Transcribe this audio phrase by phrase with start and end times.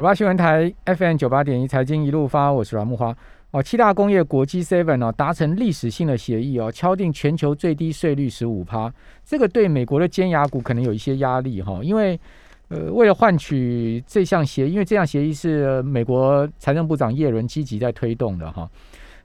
[0.00, 3.14] 八新闻台 FM 九八点一财经一路发，我是阮木花。
[3.50, 8.90] 哦，七大工业国际 Seven 哦达成历史性的协议哦，敲定全球最低税率十五趴。
[9.26, 12.18] 这个对美国的尖牙股可能有一些压力哈，因为
[12.68, 18.66] 呃，为了换取这项协议，因为这项协议是美国财政部长耶伦积极在推动的哈。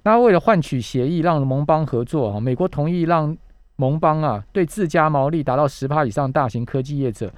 [0.03, 3.35] 那为了换取协议，让盟邦合作哈，美国同意让
[3.77, 7.31] 盟邦啊对自家毛利达到十趴以上大型科技业者，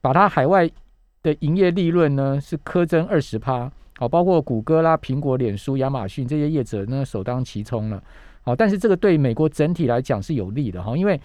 [0.00, 0.68] 把它海外。
[1.22, 8.02] 的营业利润呢是苛增二十趴，好，包括谷歌啦、苹果、脸书、亚马逊这些业者呢首当其冲了，
[8.40, 11.20] 好，但是这个对美国整体来讲是有利的哈，因为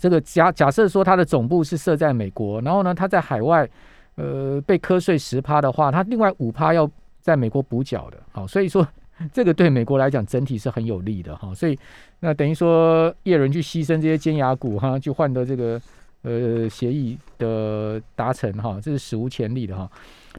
[0.00, 3.68] 这个假假设说它的总部是设在美国，然后呢它在海外
[4.16, 6.90] 呃被瞌税十趴的话，它另外五趴要
[7.20, 8.84] 在美国补缴的，好，所以说
[9.32, 11.78] 这个对美国来讲整体是很有利的哈，所以
[12.18, 15.80] 那等于说叶伦去牺牲这些尖牙股哈，就换得这个。
[16.22, 19.88] 呃，协议的达成哈，这是史无前例的哈。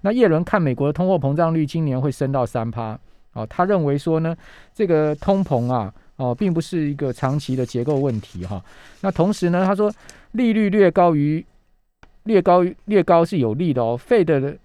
[0.02, 3.00] 那叶伦看美国的通货膨胀率今年会升到三趴，
[3.34, 4.36] 哦，他认为说呢，
[4.74, 8.62] 这个通膨啊，哦，并不是一个长期的结构问题哈。
[9.02, 9.92] 那同时呢，他说
[10.34, 11.44] 利率略高于
[12.24, 13.96] 略高略高是有利的哦。
[13.96, 14.56] 费的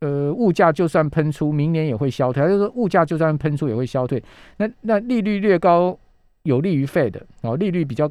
[0.00, 2.42] 呃物价就算喷出，明年也会消退。
[2.42, 4.20] 他就说物价就算喷出也会消退。
[4.56, 5.96] 那那利率略高
[6.42, 8.10] 有利于费的哦，利率比较。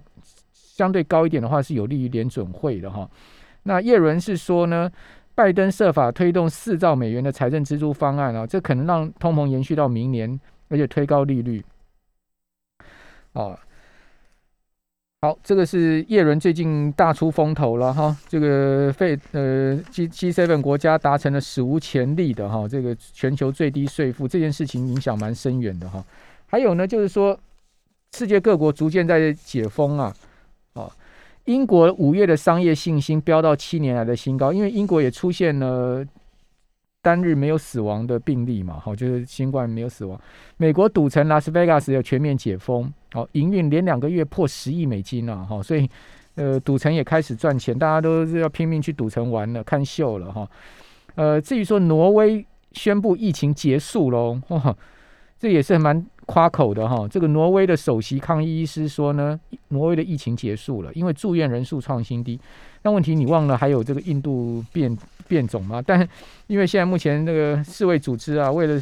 [0.78, 3.09] 相对高一点的话，是有利于联准会的哈。
[3.64, 4.88] 那叶伦是说呢，
[5.34, 11.66] 拜登设法推动四兆美元的财政支出方案啊，这可能让通膨延续到明年，而且推高利率。
[13.34, 13.58] 哦，
[15.23, 18.16] 好，这个是叶伦最近大出风头了哈。
[18.28, 26.06] 这个费呃 G G seven 国家达成了史无前例的哈，这个全球最低税负这件事情影响蛮深远的哈。
[26.45, 27.38] 还有呢，就是说
[28.14, 30.14] 世界各国逐渐在解封啊。
[30.78, 30.92] 哦，
[31.45, 36.06] 英国五月的商业信心飙到七年来的新高，因为英国也出现了
[37.02, 40.19] 单日没有死亡的病例嘛，好，就是新冠没有死亡。
[40.58, 45.90] 美国赌城拉斯维加斯要全面解封，好，营运连两个月破十亿美金了，哈，所以
[46.35, 50.47] 呃，赌城也开始赚钱，大家都是要拼命去赌城玩了，看秀了，哈。
[51.16, 54.75] 呃，至于说挪威宣布疫情结束喽，哇，
[55.40, 56.06] 这也是蛮。
[56.28, 59.40] 夸口的哈，这个挪威的首席抗疫医师说呢，
[59.70, 62.38] 挪威的疫情结束了，因为住院人数创新低。
[62.81, 64.94] 那问题你忘了还有这个印度变
[65.26, 65.81] 变种吗？
[65.81, 66.06] 但
[66.47, 68.78] 因为现在目前这个世卫组织啊，为了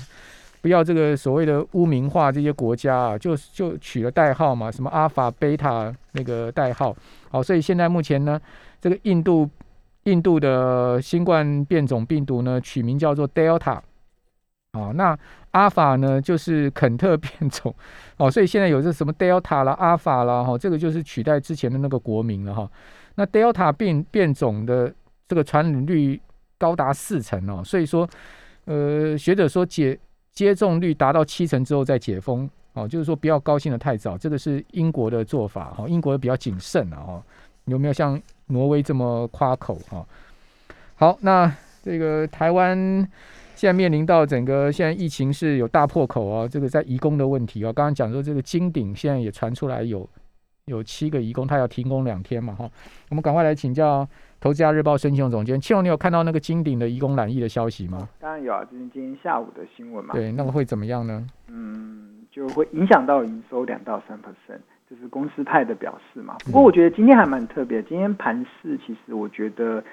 [0.60, 6.98] 不要这个所谓的污名化这些国家啊，就就取了代号嘛，什么阿法、贝塔那个代号。
[7.30, 8.42] 好，所以现在目前呢，
[8.82, 9.48] 这个印度
[10.06, 13.80] 印度的新冠变种病毒呢，取名叫做 Delta。
[14.74, 15.18] 哦，那
[15.56, 17.74] 阿法呢，就是肯特变种
[18.18, 22.70] 哦，所以现在有这什么 Delta 啦、阿法啦，哈，这个就是取代之前的那个国名了哈。
[23.16, 24.94] 那 Delta 变变种的
[25.30, 26.22] 这个传染率
[26.58, 28.06] 高达四成哦，所以说，
[28.66, 29.98] 呃，学者说解
[30.34, 37.24] 接种率达到七成之后再解封哦，就是说不要高兴的太早，这个是英国的做法哈，英国比较谨慎啊，哦，
[37.64, 40.06] 有没有像挪威这么夸口哈？
[40.96, 41.50] 好，那
[41.82, 43.10] 这个台湾。
[43.56, 50.08] 现在面临到整个现在疫情是有大破口哦，这个在移工的问题哦，刚刚讲说这个金鼎现在也传出来有
[50.66, 52.70] 有七个移工，他要停工两天嘛哈，
[53.10, 54.04] 我们赶快来请教
[54.42, 58.10] 《投资家日报》申请总监，庆荣，你有看到那个金鼎的移工染疫的消息吗？
[58.20, 60.14] 当然有啊，这是今天下午的新闻嘛。
[60.14, 61.26] 对，那个会怎么样呢？
[61.48, 66.36] 嗯，就会影响到营收两到三 percent，这是公司派的表示嘛。
[66.46, 69.84] 不过我觉得今天还蛮特别，今天盘市其实我觉得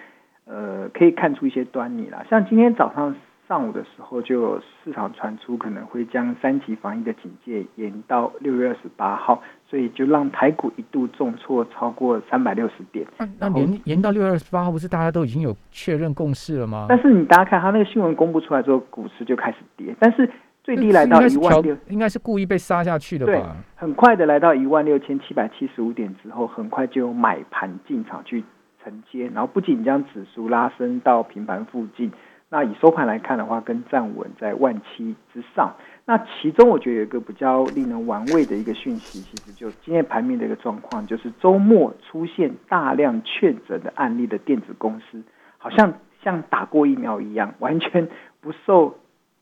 [0.46, 3.14] 呃可以看出一些端倪啦，像今天早上。
[3.52, 13.06] 上午的时候，就有市场传出可能会将三级防疫的警戒延到六月二十八号，所以就让台股一度重挫超过三百六十点。
[13.38, 16.86] 那延延到六月二十八号，不是大家都已经有确认共识了吗？
[16.88, 20.26] 但是你大家看，他那个新闻公布出来之后，股市就开始跌，但是
[20.64, 23.54] 最低来到一万六，应该是故意被杀下去的吧？
[23.76, 28.42] 很快的来到一万六千七百七十五点之后，很快就有买盘进场去
[28.82, 32.10] 承接，然后不仅将指数拉升到平盘附近。
[32.52, 35.74] 那以收盘来看的话，跟站稳在万七之上。
[36.04, 45.22] 那其中我觉得有一个比较令人玩味的一个讯息，其实就今天盘面的一个状况，就是周末出现大量确诊的案例的电子公司，
[45.56, 48.06] 好像像打过疫苗一样，完全
[48.42, 48.98] 不受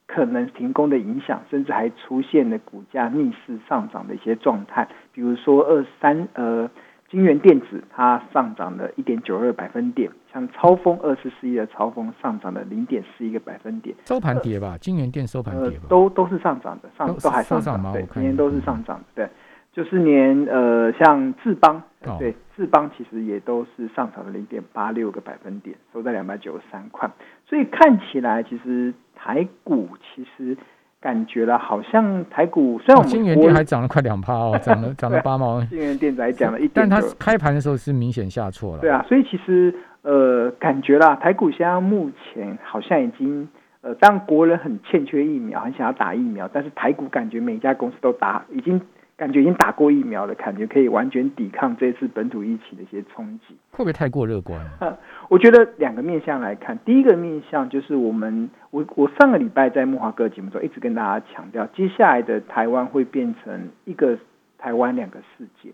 [0.07, 6.71] 可能停工的影响，甚至还出现了股价逆势上涨的一些状态，比如说二三呃。
[7.11, 14.79] 金源电子它上涨了一点九二百分点，像超风二四四一的超风上涨了零点四一个百分点，收盘跌吧？
[14.79, 15.87] 金源电收盘跌吧？
[15.89, 19.05] 都都是上涨的，上都还上涨，对，今天都是上涨的。
[19.17, 19.29] 对，
[19.73, 27.11] 就是连呃像智邦，哦对智邦其实也都是上涨了零点八六个百分点，收在两百九十三块。
[27.45, 30.57] 所以看起来其实台股其实
[31.01, 38.81] 感觉了，好像台股虽然我们金源店还涨了快两趴哦， 涨了涨了八毛，金源店才涨了一点但它九，开盘的时候是明显下挫了。
[38.81, 43.49] 对啊，所以其实呃感觉啦，台股现在目前好像已经。
[43.83, 48.79] 呃，当然国人很欠缺疫苗，很想要打疫苗，但是台股感觉每一家公司都打，已经
[49.21, 53.55] 感觉已经打过疫苗了，感觉可以完全抵抗这次本土疫情的一些冲击。
[53.71, 54.59] 会不会太过乐观？
[55.29, 64.17] 我觉得两个面向来看，第一个面向就是我们，我我上个礼拜在木华哥的节目中一直跟大家强调，接下来的台湾会变成一个
[64.57, 65.69] 台湾两个世界。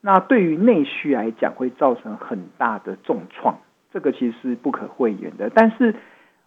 [0.00, 3.58] 那对于内需来讲，会造成很大的重创，
[3.92, 5.50] 这个其实是不可讳言的。
[5.52, 5.96] 但是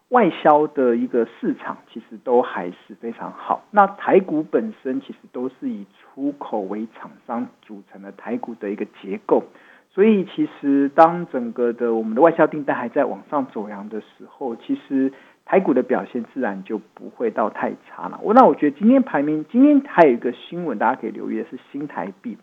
[0.10, 3.64] 外销的一个市场其实都还是非常好。
[3.72, 9.44] 那台股本身其实都是以出口为厂商组成的台股的一个结构。
[9.90, 15.14] 所以，其实当整个的我们的外销订单还在往上走扬的时候，其实
[15.46, 18.20] 台股的表现自然就不会到太差了。
[18.22, 22.38] 我那我觉得今天排名，今天还有一个新闻大家可以留意的是新台币，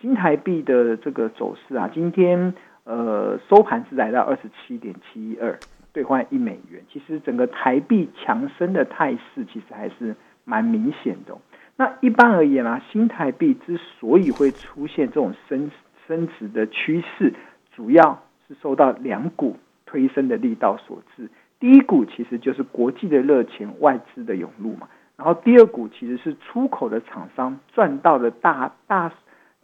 [0.00, 2.52] 新台币的这个走势啊，今天
[2.82, 5.56] 呃收盘是来到二十七点七一二
[5.96, 10.14] 兑换一美元，其实整个台币强升的态势其实还是
[10.44, 11.34] 蛮明显的、
[11.74, 15.70] 那一般而言啊，新台币之所以会出现这种升
[16.06, 17.32] 升值的趋势，
[17.74, 19.56] 主要是受到两股
[19.86, 21.30] 推升的力道所致。
[21.58, 29.10] 第一股其实就是国际的热钱、外资的涌入嘛，然后第二股其实是出口的厂商赚到了大大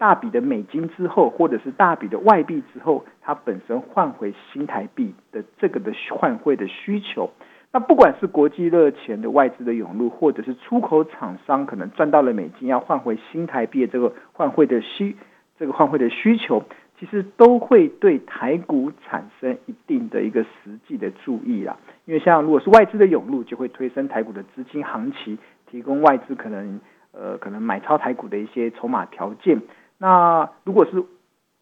[0.03, 7.31] 大笔的美金之后，或者是大笔的外币之后，它本身换回新台币的这个的换汇的需求。
[7.71, 15.17] 那不管是国际热钱的外资的涌入，或者是出口厂商可能赚到了美金要换回新台币的这个换汇的需
[15.57, 16.65] 这个换汇的需求，
[16.99, 21.77] 其实都会对台股产生一定的一个实际的注意啦。
[22.07, 25.39] 因为像如果是外资的涌入，就会推升台股的资金行情，
[25.71, 26.81] 提供外资可能
[27.13, 29.63] 呃可能买超台股的一些筹码条件。
[30.03, 31.05] 那如果是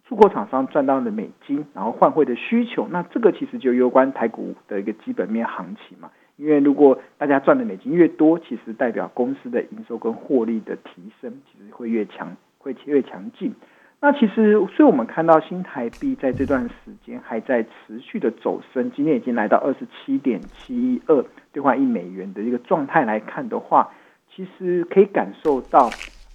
[0.09, 6.11] 出口厂商赚到了美金，然后换汇的需求，那这个其实就攸关台股的一个基本面行情嘛。
[6.39, 13.53] 因为如果大家赚的美金越多，其实代表公司的营收跟获利的提升，其实会越强，会越强劲。
[14.01, 21.23] 那其实，所以我们看到新台币在这段时间还在持续的走升，今天已经来到二十七点七一二
[21.53, 23.91] 兑换一美元的一个状态来看的话，
[24.35, 25.91] 其实可以感受到。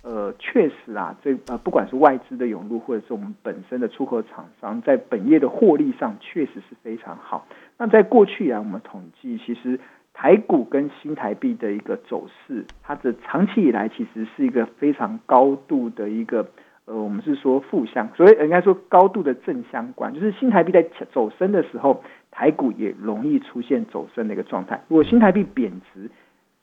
[0.08, 7.48] 呃，确实啊，这呃，不管是外资的涌入，或者是我们本身的出口厂商，在本业的获利上，确实是非常好。
[7.80, 9.80] 那在过去啊，我们统计，其实
[10.14, 16.48] 台股跟新台币的一个走势，它的长期以来其实是一个非常高度的一个，
[16.86, 24.84] 呃，我们是说负相，所以应该说高度的正相关，就是新台币在走升的时候，台股也容易出现走升的一个状态。
[24.88, 26.12] 如果新台币贬值，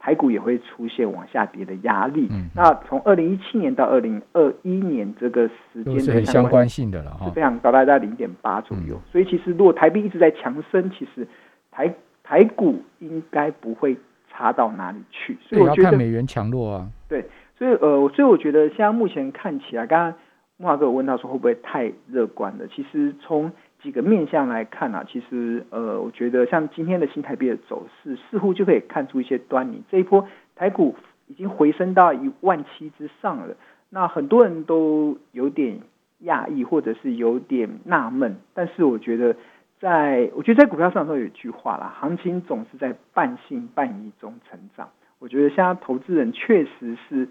[0.02, 2.26] 台股也会出现往下跌的压力。
[2.28, 7.26] 嗯那从二零一七年到二零二一年这个时间都是很相关性的了哈。
[7.26, 9.00] 是非常高，大概在零点八左右。
[9.12, 11.26] 所以其实如果台币一直在强升，其实
[11.70, 11.94] 台
[12.24, 13.96] 台股应该不会
[14.28, 15.38] 差到哪里去。
[15.40, 16.88] 所以我觉得，看美元强弱啊。
[17.08, 17.24] 对
[17.56, 20.14] 所以呃，所以我觉得现在目前看起来，刚刚
[20.56, 22.66] 木华哥有问到说会不会太乐观了？
[22.66, 23.52] 其实从
[23.82, 29.82] 几个面向来看啊，其实呃，我觉得像今天的新台币的走势，似乎就可以看出一些端倪。
[29.90, 30.94] 这一波台股
[31.26, 33.56] 已经回升到一万七之上了，
[33.90, 35.80] 那很多人都有点
[36.24, 38.36] 讶异，或者是有点纳闷。
[38.54, 39.34] 但是我觉得
[39.80, 44.88] 在，我觉得在股票市场中有一句话啦，行情总是在半信半疑中成长。
[45.18, 47.28] 我觉得现在投资人确实是。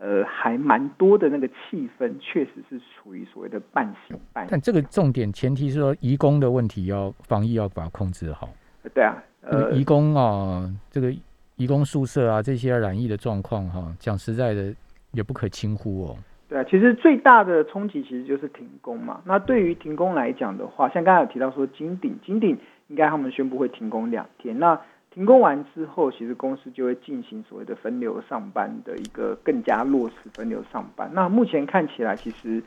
[0.00, 4.48] 呃，还蛮多的那个气氛，确实是处于所谓的半信半疑。
[4.50, 8.48] 但这个重点前提是说，移工的问题要防疫要把它控制好。
[8.94, 11.14] 对啊，呃，移工啊，这个
[11.56, 14.74] 移工宿舍啊，这些染疫的状况哈，讲实在的
[15.12, 16.16] 也不可轻忽哦。
[16.48, 19.20] 对啊，其实最大的冲击其实就是停工嘛。
[19.26, 24.58] 那对于停工来讲的话，像刚才有提到说金鼎，金鼎应该他们宣布会停工两天。
[24.58, 24.80] 那
[25.12, 31.10] 停工完之后，其实公司就会进行所谓的分流上班的一个更加落实分流上班。
[31.12, 32.62] 那目前看起来，其实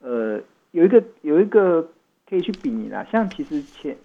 [0.00, 0.38] 呃
[0.72, 1.88] 有一个有一个
[2.28, 3.96] 可以去比拟啦，像其实前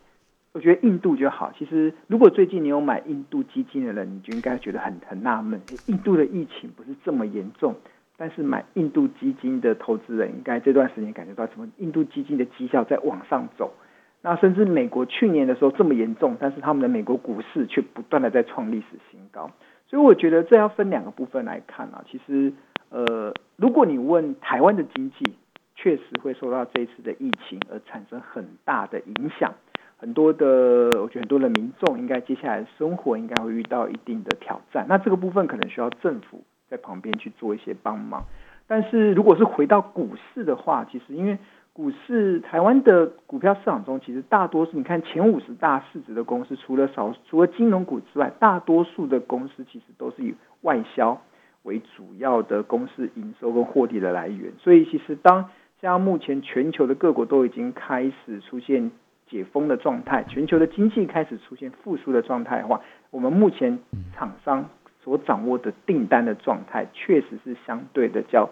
[0.53, 1.51] 我觉得印度就好。
[1.57, 7.75] 其实如果最近你有买印度基金的人，你就应该觉得很很纳闷，印度的疫情不是这么严重，
[8.15, 11.67] 但是买印度基金的投资人应该这段时间感觉到什么？
[11.77, 13.73] 印度基金的绩效在往上走。
[14.21, 19.49] 那甚至美国去年的时候这么严重，但是他们的美国股市却不断的在创历史新高。
[19.87, 22.03] 所以我觉得这要分两个部分来看啊。
[22.09, 22.53] 其实，
[22.89, 25.33] 呃，如果你问台湾的经济，
[25.75, 29.51] 确实会受到这一次的疫情而产生很大的影响，
[29.97, 34.85] 很多的，我觉得很多的民众应该接下来生活应该会遇到一定的挑战。
[34.87, 38.23] 那这个部分可能需要政府在旁边去做一些帮忙。
[38.67, 41.37] 但是如果是回到股市的话，其实因为
[41.73, 51.21] 股市台湾的股票市场中，其实大多数你看前五十大市值的公司，除了少除了金融股之外，大多数的公司其实都是以外销
[51.63, 54.51] 为主要的公司营收跟获利的来源。
[54.59, 55.49] 所以其实当
[55.79, 58.91] 像目前全球的各国都已经开始出现
[59.29, 63.79] 解封的状态，全球的经济开始出现复苏的状态的话，我们目前
[64.13, 64.69] 厂商
[65.01, 68.49] 所掌握的订单的状态，确实是相对的较。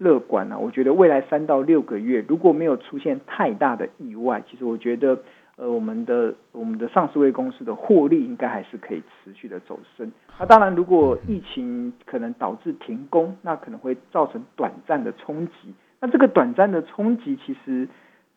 [0.00, 5.18] 乐观啊，我觉得未来三到六个月如果没有出现太大的意外，其实我觉得，
[5.56, 10.10] 呃，我们的我们的上市位公司的获利应该还是可以持续的走升。
[10.38, 15.74] 那当然，如果疫情可能导致停工，那可能会造成短暂的冲击。
[16.00, 17.86] 那这个短暂的冲击，其实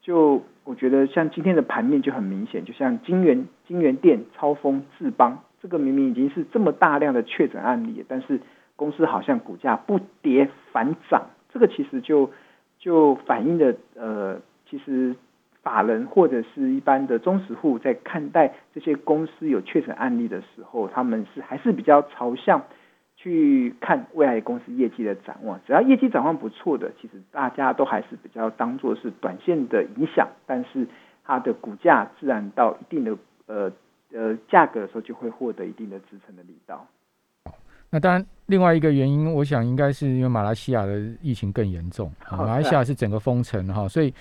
[0.02, 8.42] 就我觉得像今天的盘面就很明显，就像金源金源店、超丰、智邦，这个明明已经是这么大量的确诊案例，但是
[8.76, 11.28] 公司好像股价不跌反涨。
[11.54, 12.32] 这个其实就
[12.80, 15.16] 就反映的呃，其实
[15.62, 22.64] 法人或者是一般的中实户在看待这些公司有确诊案例的时候，他们是还是比较朝向
[23.16, 25.62] 去看未来公司业绩的展望。
[25.66, 30.88] 只要业绩展望不错的，其实大家都还是比较当做是短线的影响，但是
[31.24, 33.72] 它的股价自然到一定的呃
[34.12, 36.88] 呃价格的时候，就会获得一定的支撑的力道。
[37.94, 42.12] 那当然，另外一个原因，我想应该是因为马来西亚的疫情更严重。
[42.32, 44.12] 马来西亚是整个封城哈，所以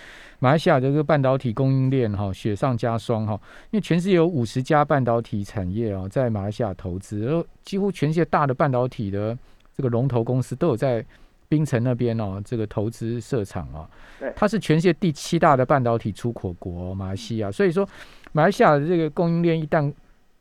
[0.40, 3.32] 马来西亚这个半导体供应链哈雪上加霜哈。
[3.70, 9.34] 因为全世界有五十家半导体产业啊，在马来西亚投资，而几乎全世界大的半导体的
[9.74, 11.02] 这个龙头公司都有在
[11.48, 13.88] 槟城那边哦，这个投资设厂啊。
[14.36, 17.50] 它是全世界第七大的半导体出口国，马来西亚。
[17.50, 17.88] 所以说，
[18.32, 19.90] 马来西亚的这个供应链一旦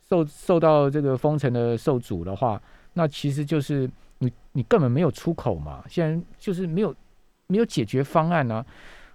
[0.10, 2.62] 受受到这个封城的受阻的话，
[2.94, 6.94] 那其实就是你你根本没有出口嘛，现在就是没有
[7.48, 8.66] 没有解决方案呢。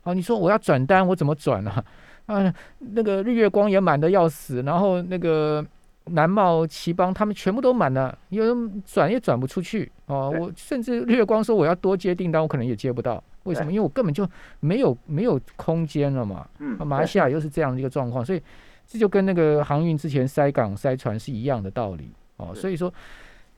[0.02, 1.85] 啊，你说我要转单，我怎么转呢？
[2.26, 5.64] 啊，那个日月光也满的要死，然后那个
[6.06, 10.33] 南茂、奇邦他们全部都满了，因为转也转不出去哦。
[10.38, 13.23] 我甚至日月光说我要多接订单，我可能也接不到。
[13.45, 13.73] 为什么？
[13.73, 14.28] 因为我根本就
[14.61, 16.49] 没有没有空间了嘛。
[16.61, 16.76] 嗯。
[16.87, 18.40] 马来西亚又是这样的一个状况，所以
[18.87, 22.54] 这就跟那个航运之前塞港塞船是一样的道理哦。
[22.54, 22.92] 所以说。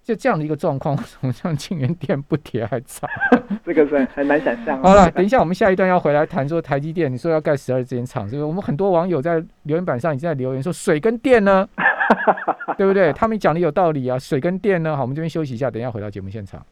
[0.08, 3.06] 就这样的一个状况，为什么像金源店不跌还涨？
[3.62, 4.82] 这个是很难想象。
[4.82, 9.34] 好了，等一下我们下一段要回来谈说台积电，你说要盖十二间厂，这个我们很多网友在
[9.64, 11.68] 留言板上已经在留言说水跟电呢，
[12.78, 13.12] 对不对？
[13.12, 14.96] 他们讲的有道理啊，水跟电呢。
[14.96, 16.64] 好，我们这边休息一下，等一下回到节目现场。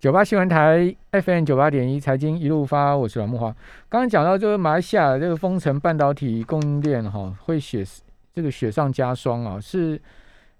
[0.00, 3.54] 九八新闻台 FM 九八点一财经一路发，我是阮木华。
[3.90, 7.84] 刚刚讲到就是马来西亚这个封城半导体供应链哈，会雪
[8.32, 10.00] 这个雪上加霜啊，是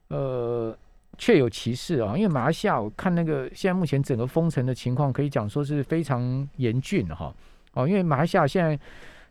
[0.09, 0.77] 呃。
[1.19, 7.35] 确有其事啊，因为马来西亚我看那个现在目前整个封城的情况，可以讲说是非常严峻哈。
[7.73, 8.79] 哦，因为马来西亚现在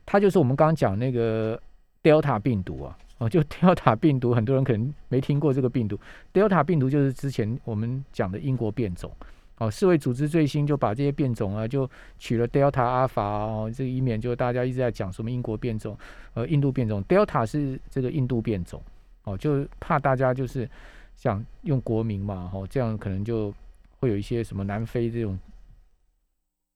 [0.05, 1.59] 它就是我们刚刚讲那个
[2.03, 5.99] Delta 病毒啊，哦，就 Delta 病毒，很多人可能没听过这个病毒。
[6.33, 9.11] Delta 病毒就是之前我们讲的英国变种。
[9.57, 15.97] 哦，世卫组织最新就把这些变种啊，就取了 Delta、Alpha 哦，这以免就大家一直在讲什么英国变种、
[16.33, 18.81] 呃印度变种，Delta 是这个印度变种。
[19.23, 20.67] 哦，就怕大家就是。
[21.15, 23.53] 想用国民嘛，哈，这样可能就
[23.99, 25.37] 会有一些什么南非这种，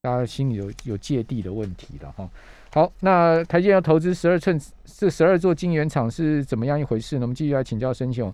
[0.01, 2.29] 大家心里有有芥蒂的问题了，哈。
[2.71, 7.21] 好，那台积要投资十二寸这十二座晶圆厂是怎么样一回事呢？
[7.21, 8.33] 我们继续来请教申请，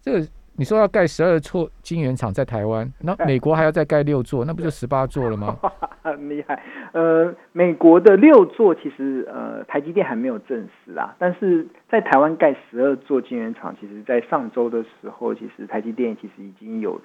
[0.00, 0.28] 这个。
[0.58, 5.56] 你说要盖十二座 晶圆厂在台湾，那 美国还要再盖六座，那不就十八座了吗？
[6.02, 6.62] 很厉害。
[6.92, 17.00] 呃，美国的六座其实呃台积电还没有证实啊，但是在台湾盖十二座晶圆厂，其实在上周的时候，其实台积电其实已经有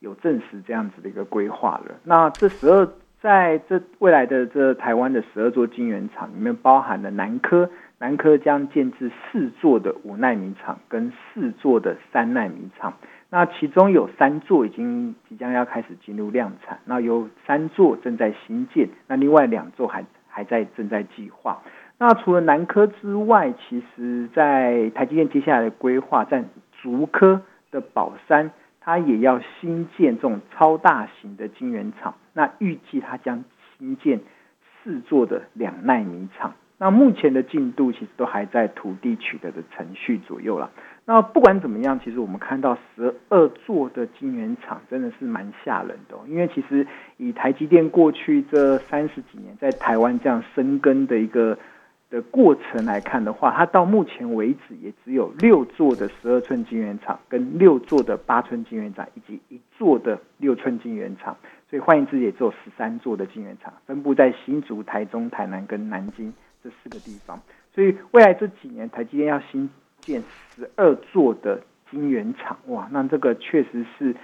[0.00, 1.94] 有证实这样子的一个规划了。
[2.04, 2.88] 那这十二
[3.20, 7.70] 在这未来的这台湾的十二座晶圆厂里面，包含了南科。
[7.98, 12.92] 南科将建制四座的五纳米厂跟四座的三纳米厂，
[13.30, 21.62] 那其中有三座已经即将要开始进入量产，那有三座正在新建，那另外两座还还在正在计划。
[21.98, 26.44] 那除了南科之外，其实在台积电接下来的规划，在
[26.82, 28.50] 竹科的宝山，
[28.80, 33.42] 它也要新建这种超大型的晶圆厂，那预计它将
[33.78, 34.20] 新建
[34.84, 36.52] 四座的两纳米厂。
[36.78, 40.70] 那目前的进度其实都还在土地取得的程序左右了。
[41.06, 51.56] 那不管怎么样，其实我们看到十二座的晶圆厂真的是蛮吓人的，因为其实以台积电过去这三十几年在台湾这样生根的一个
[52.10, 61.36] 的过程来看的话，它到目前为止也只有六座的十二寸晶圆厂，跟六座的八寸晶圆厂，以及一座的六寸晶圆厂，
[61.70, 66.34] 所以换言之，也只有十三座的晶圆厂，分布在新竹、台中、台南跟南京。
[66.66, 67.40] 这四个地方。
[67.72, 69.70] 所以未来这几年，台积电要新
[70.00, 70.22] 建
[70.54, 74.14] 十二座的晶圆厂，哇，那这个确实是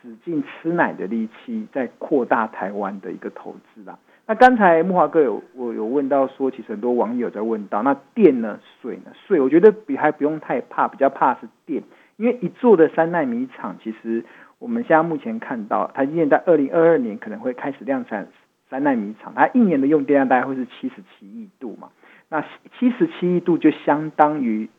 [0.00, 3.98] 使劲吃奶的力气，在扩大台湾的一个投资啦。
[4.26, 9.10] 那刚才木华哥有我有问到说，其实很多网友在问到，那电呢、水呢？
[9.26, 11.82] 水我觉得比还不用太怕，比较怕是电，
[12.16, 14.24] 因为一座的三纳米厂，其实
[14.60, 18.28] 我们现在目前看到，台积电在二零二二年可能会开始量产
[18.70, 21.88] 三纳米厂，它一年的用电量大概会是七十七亿度嘛，
[22.28, 22.40] 那
[22.78, 24.70] 七十七亿度就相当于。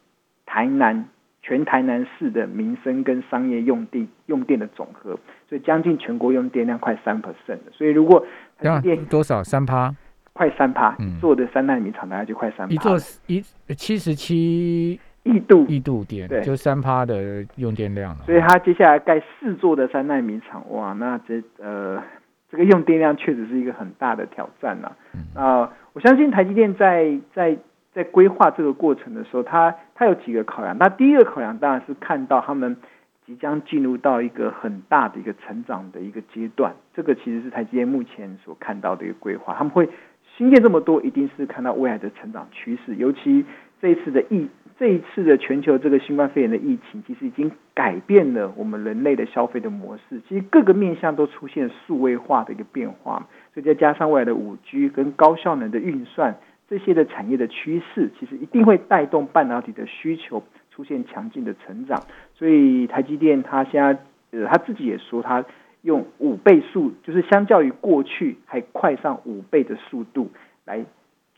[0.43, 1.05] 台南
[1.41, 5.17] 全台南市的民生跟商业用地用电的总和，
[5.47, 7.71] 所以将近全国用电量快三 percent 的。
[7.71, 8.25] 所以如果
[8.57, 9.95] 台积电多少三趴，
[10.33, 12.73] 快三趴，做的三纳米厂大概就快三趴。
[12.73, 13.41] 一座一
[13.75, 18.25] 七十七亿度亿度电，对，就三趴的用电量了。
[18.25, 22.03] 所以它接下来盖四座的三纳米厂，哇，那这呃
[22.51, 24.91] 这个用电量确实是一个很大的挑战呐。
[25.33, 27.57] 啊，我相信台积电在在。
[27.93, 30.77] 在规划这个过程的时候，它它有几个考量。
[30.77, 32.77] 那第一个考量当然是看到他们
[33.25, 36.73] 即将进入到一个很大的一个成长的一个阶段。
[36.93, 39.53] 这个其实是台积电目前所看到的一个规划。
[39.57, 39.89] 他们会
[40.37, 42.95] 新建这么多，一定是看到未来的成长趋势。
[42.95, 43.45] 尤其
[43.81, 44.47] 这一次的疫，
[44.81, 50.19] 这一次的全球这个新冠肺炎的疫情，其实已经改变了我们人类的消费的模式。
[50.27, 53.27] 其实各个面向都出现数位化的一个变化。
[53.53, 56.35] 所以再加上未来的五 G 跟高效能的运算。
[56.67, 62.01] 这些的产业的趋势，其实一定会带动半导体的需求出现强劲的成长。
[62.33, 63.99] 所以台积电它现在
[64.31, 65.45] 呃，他自己也说，他
[65.83, 70.31] 用五倍速，就是相较于过去还快上五倍的速度
[70.65, 70.83] 来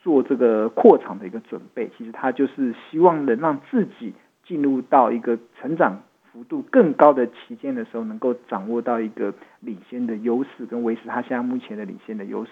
[0.04, 1.90] 做这个扩厂的一个准备。
[1.98, 4.14] 其实他就是希望能让自己
[4.46, 12.52] 进入到一个成长幅度更高的期间的时候，能够掌握到一个领先的优势，跟维持他现在目前的领先的优势。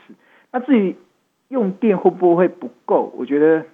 [0.51, 0.95] 那至于
[1.49, 3.11] 用电会不会不够？
[3.17, 3.65] 我觉得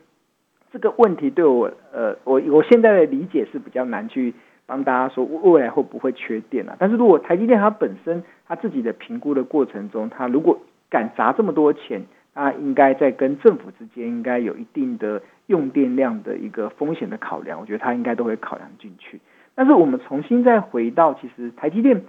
[0.72, 4.34] 这个问题对我，呃，我我现在的理解是比较难去
[4.66, 6.76] 帮大家说未来会不会缺电啊。
[6.80, 12.06] 但是如果台积电它本身它自己的评估的过程中，它如果敢砸这么多钱，
[12.38, 19.20] 它应该在跟政府之间应该有一定的用电量的一个风险的考量，我觉得它应该都会考量进去。
[19.56, 22.04] 但是我们重新再回到，其实台积电。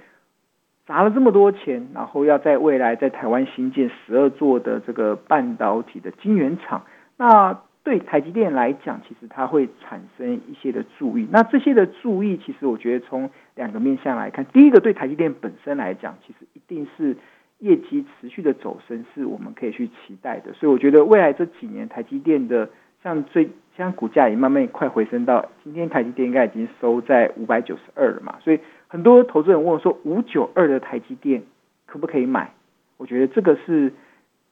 [0.86, 6.86] 砸了这么多钱，然后要在未来在台湾新建十二座的这个半导体的晶圆厂，
[7.18, 11.28] 那对台积电来讲，其实它会产生一些的注意。
[11.30, 17.18] 那这些的注意，其实我觉得从两个面向来看，第一个对台积电本身来讲，其实一定是
[17.58, 20.52] 业绩持续的走升，是我们可以去期待的。
[20.52, 22.68] 所以我觉得未来这几年台积电的
[23.02, 28.58] 像最像股价也慢慢快回升到今天台积电应该已经收在五百九十二了嘛，所以。
[28.90, 31.42] 很多投资人问我说：“五九二的台积电
[31.84, 32.54] 可不可以买？”
[32.96, 33.92] 我觉得这个是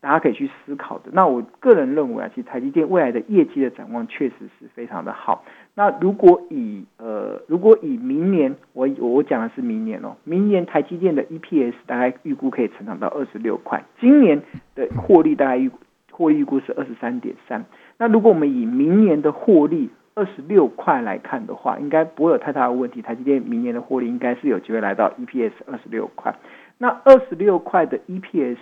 [0.07, 1.11] 大家可以去思考的。
[1.12, 5.45] 那我个人认为啊，其实台积电未来的业绩的展望确实是非常的好。
[5.75, 14.40] 那如果以呃，如果以明年，我我讲的是明年哦，明年台积电的 EPS 大概预估可以成长到二十六块，今年
[14.77, 15.69] 的获利大概预
[16.12, 17.64] 获预估是二十三点三。
[17.99, 23.03] 那如果我们以明年的获利，二十六块来看的话，应该不会有太大的问题。
[23.03, 26.35] 台积电明年的获利应该是有机会来到 EPS 二十六块。
[26.79, 28.57] 那二十六块的 EPS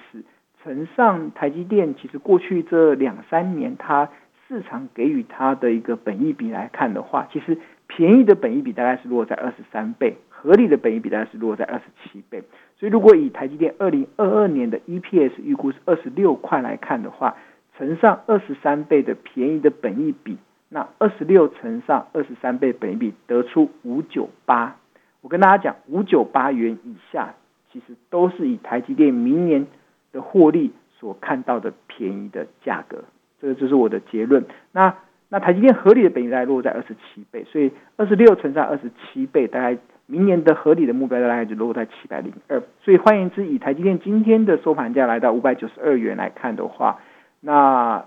[0.65, 4.09] 乘上台积电，其实过去这两三年它
[4.49, 12.43] 市场给予它的一个本益比来看的话，其实便宜的本益比大概是落在二十三倍，合理的本益比大概是落在二十七倍。
[12.79, 17.37] 所以如果以台积电二零二二年的 EPS 预估是二十六块来看的话，
[17.77, 20.39] 乘上二十三倍的便宜的本益比。
[20.71, 24.77] 那二十六乘上二十三倍本益比得出五九八，
[25.21, 27.35] 我跟大家讲，五九八元以下，
[27.71, 29.67] 其实都是以台积电明年
[30.15, 33.05] 的获利所看到的便宜的价格，
[33.39, 34.43] 这个就是我的结论。
[34.73, 34.95] 那
[35.29, 42.63] 那台积电合理的本益在落在二十七倍，所以二十六乘上二十七倍，大概明年的合理的目标大概就落在七百零二。
[42.83, 47.01] 所以换言之，以台积电今天的收盘价来到五百九十二元来看的话，
[47.41, 48.07] 那。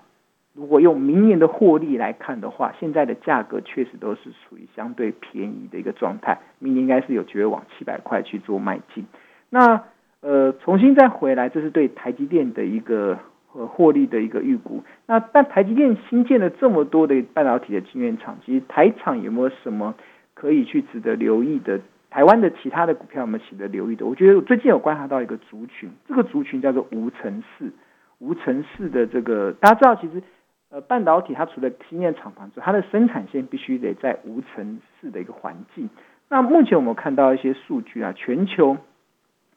[0.60, 9.06] 如果用明年的获利来看的话，现在的价格确实都是处于相对便宜的一个状态，明年应该是有机会往七百块去做迈进。
[9.52, 9.84] 那
[10.22, 13.20] 呃，重新再回来，这是对台积电的一个
[13.54, 14.84] 呃获利的一个预估。
[15.06, 19.96] 那但台积电新建了这么多的半导体的晶圆厂，其实台厂有没有什么
[20.34, 21.80] 可以去值得留意的。
[22.10, 24.06] 台湾的其他的股票有没有值得留意的？
[24.06, 27.72] 我觉得我最近有观察到一个族群，这个族群叫做无尘室。
[28.20, 30.24] 无尘室的这个大家知道，其实
[30.72, 35.90] 呃半导体它除了新建厂房之外，它的生产线必须得在无尘室的一个环境。
[36.30, 38.78] 那目前我们看到一些数据啊，全球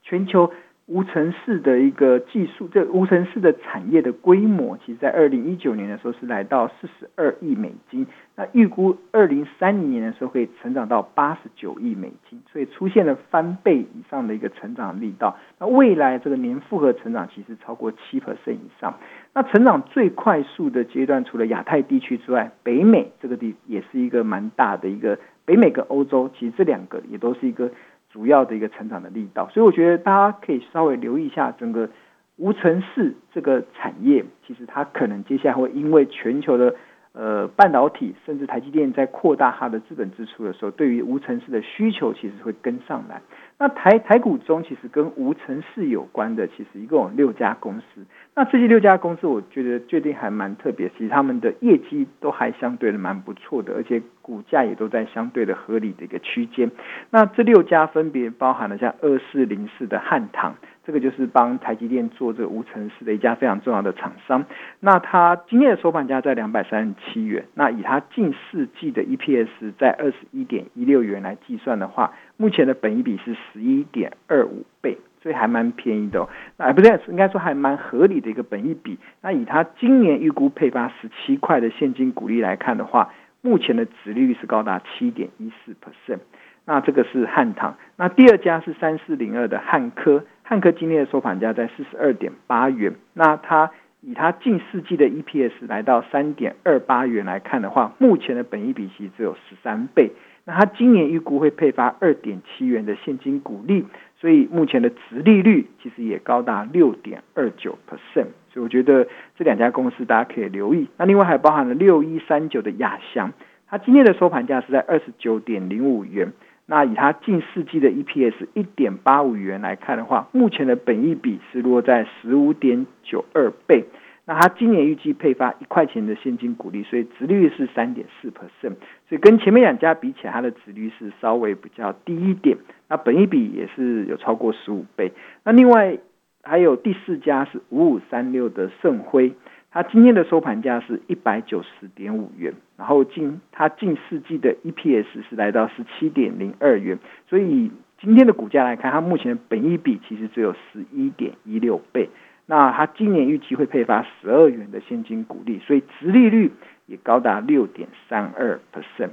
[0.03, 0.53] 全球。
[0.87, 8.05] 无尘室的一个技术，这无尘室的产业的规模，其实在二零一九年的时候是来到四十二亿美金。
[8.35, 15.37] 那预估二零三零年的时候会成长到八十九亿美金，所以出现了翻倍以上的一个成长力道。
[15.61, 18.99] 那未来这个年复合成长其实超过七 percent 以上。
[19.33, 25.21] 那成长最快速的阶段，除了亚太地区之外，北美这个地也是一个蛮大的一个。
[25.47, 27.71] 北美跟欧洲，其实这两个也都是一个。
[28.11, 31.88] 主要的一个成长的力道，所以我觉得大家可以稍微留意一下整个
[32.37, 36.75] 无尘室这个产业，其实它可能接下来会因为全球的
[37.12, 43.23] 呃半导体，甚至台积电在扩大它的资本支出的时候，对于无尘室的需求其实会跟上来。
[43.61, 48.07] 那台台股中其实跟无尘室有关的，其实一共有六家公司。
[48.35, 56.70] 那这些六家公司，我觉得最近还蛮特别，其实他们的业绩都还相对的蛮不错的，而且股价也都在相对的合理的一个区间。
[57.11, 60.55] 那这六家分别包含了像二四零四的汉唐，
[60.87, 64.46] 这个就是帮台积电做这个无尘室的一家非常重要的厂商。
[64.79, 74.96] 那它今天的收盘价在两百三十七元，那以它近四季的 EPS 在二十一点一六元来计算的话，目前的本益比是十一点二五倍。
[75.22, 78.98] 所以还蛮便宜的哦，那不对，应该说还蛮合理的一个本益比。
[79.20, 86.20] 那以它今年预估配发十七块的现金股利来看的话，目前的值率是高达七点一四 percent。
[86.64, 87.76] 那这个是汉唐。
[87.96, 92.94] 那第二家是三四零二的汉科，汉科今天的收盘价在四十二点八元。
[93.12, 100.12] 那它以它近四季的 EPS 来到三点二八元来看的话，目前的本益比其实只有十三倍。
[100.51, 103.85] 那它今年预估会配发二点七元的现金股利。
[104.21, 109.07] 所以目前的值利率其实也高达六点二九 percent，所以我觉得
[109.39, 110.89] 这两家公司大家可以留意。
[110.99, 113.33] 那另外还包含了六一三九的亚翔，
[113.67, 116.33] 它今天的收盘价是在二十九点零五元。
[116.67, 123.87] 那以它近四季的 EPS 一点八五元来看的话，目前的本益比是落在十五点九二倍。
[124.31, 128.77] 那它今年预计配发一块钱的现金股利，所以值率是三点四 percent，
[129.09, 132.57] 所以跟前面两家比起来，它的值率是稍微比较低一点。
[132.88, 135.11] 那本一比也是有超过十五倍。
[135.43, 135.99] 那另外
[136.45, 139.35] 还有第四家是五五三六的盛辉，
[139.73, 152.09] 它今天的收盘价是一百九十点五元，然后近它近四季的 EPS 是来到十七点零二元，所以今天的股价来看，它目前本一比其实只有十一点一六倍。
[152.51, 156.51] 那它今年预计会配发十二元的现金股利，所以殖利率
[156.87, 159.11] 也高达六点三二 percent。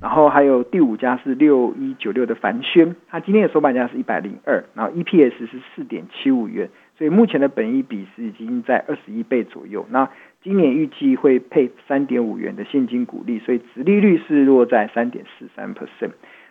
[0.00, 9.86] 然后还有第五家是六一九六的凡轩，它今天的收盘价是一百零二，然后 EPS 是四点七五元，所以目前的本益比是已经在二十一倍左右。
[9.90, 10.10] 那
[10.42, 16.10] 今年预计会配三点五元的现金股利，所以殖利率是落在三点四三 percent。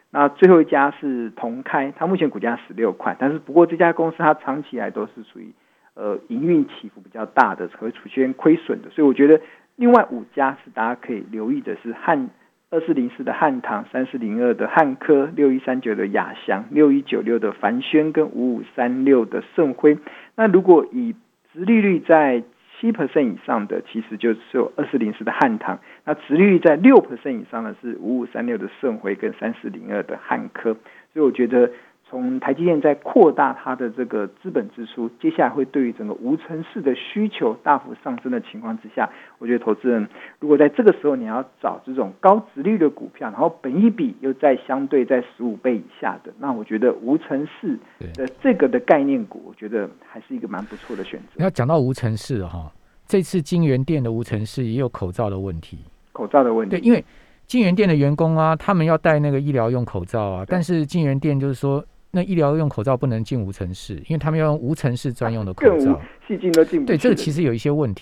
[0.10, 5.52] 那最后一家是同开，它目前股价十六块，但是不过这家公司它长期以来都是属于
[5.96, 9.42] 呃营运起伏比较大的，会出现亏损的，所以我觉得
[9.76, 12.30] 另外五家是大家可以留意的是汉。
[12.74, 19.98] 二四零四的汉唐，三四零二的汉科，六一三九的雅翔，六一九六的凡轩，跟五五三六的盛辉。
[20.38, 21.14] 那如果以
[21.52, 22.42] 殖利率在
[22.80, 30.74] 七 percent 以上的，其实就只有二四零四的汉唐；那殖利率在六 percent 以上的是五五三六的盛辉跟三四零二的汉科。
[31.12, 31.70] 所以我觉得。
[32.12, 40.06] 从台积电在扩大它的这个资本支出，接下来会对于整个无尘室的需求大幅上升的情况之下，我觉得投资人
[40.40, 47.80] 如果在这个时候你要找这种高值率的股票，然后本一比又在相对在十五倍以下的，那我觉得无尘室
[48.14, 51.42] 的这个的概念股，我觉得还是一个蛮不错的选择。
[51.42, 52.70] 要讲到无尘室哈，
[53.08, 55.80] 这次金源店的无尘室也有口罩的问题，
[56.12, 57.02] 口罩的问题，对，因为
[57.48, 61.82] 金源店的员工啊，他们要戴那个医疗用口罩啊，但是金源店就是说。
[62.12, 66.86] 那医疗用口罩不能进无尘室，因为他们要用无尘室专用的口罩， 细菌都进不。
[66.86, 68.00] 对，这个其实有一些问题